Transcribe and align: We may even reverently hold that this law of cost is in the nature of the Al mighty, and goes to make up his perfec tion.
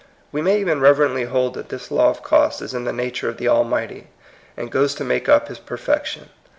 We 0.31 0.41
may 0.41 0.59
even 0.59 0.81
reverently 0.81 1.25
hold 1.25 1.53
that 1.53 1.69
this 1.69 1.91
law 1.91 2.09
of 2.09 2.23
cost 2.23 2.59
is 2.63 2.73
in 2.73 2.85
the 2.85 2.91
nature 2.91 3.29
of 3.29 3.37
the 3.37 3.47
Al 3.47 3.63
mighty, 3.63 4.07
and 4.57 4.71
goes 4.71 4.95
to 4.95 5.03
make 5.03 5.29
up 5.29 5.47
his 5.47 5.59
perfec 5.59 6.05
tion. 6.07 6.29